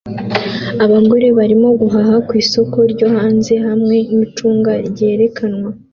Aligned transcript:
Abagore 0.85 1.25
barimo 1.37 1.69
guhaha 1.79 2.15
ku 2.27 2.33
isoko 2.43 2.77
ryo 2.91 3.07
hanze 3.15 3.53
hamwe 3.65 3.95
nicunga 4.17 4.71
ryerekanwa 4.87 5.69